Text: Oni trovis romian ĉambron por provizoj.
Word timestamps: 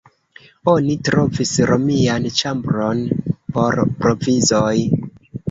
Oni 0.71 0.95
trovis 1.09 1.51
romian 1.71 2.25
ĉambron 2.39 3.05
por 3.59 3.79
provizoj. 4.01 4.75